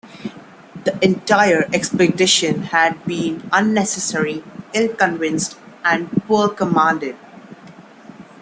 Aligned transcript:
The 0.83 0.97
entire 1.05 1.69
expedition 1.71 2.63
had 2.73 3.05
been 3.05 3.47
unnecessary, 3.51 4.43
ill-conceived 4.73 5.55
and 5.83 6.11
poorly 6.25 6.55
commanded. 6.55 7.15